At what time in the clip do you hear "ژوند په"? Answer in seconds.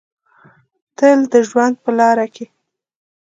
1.49-1.89